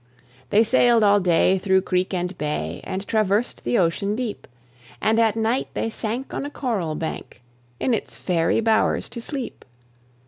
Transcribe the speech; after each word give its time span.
They 0.49 0.63
sailed 0.63 1.03
all 1.03 1.19
day 1.19 1.59
through 1.59 1.83
creek 1.83 2.11
and 2.11 2.35
bay, 2.35 2.81
And 2.85 3.05
traversed 3.07 3.63
the 3.63 3.77
ocean 3.77 4.15
deep; 4.15 4.47
And 4.99 5.19
at 5.19 5.35
night 5.35 5.67
they 5.75 5.91
sank 5.91 6.33
on 6.33 6.43
a 6.43 6.49
coral 6.49 6.95
bank, 6.95 7.43
In 7.79 7.93
its 7.93 8.17
fairy 8.17 8.61
bowers 8.61 9.07
to 9.09 9.21
sleep. 9.21 9.63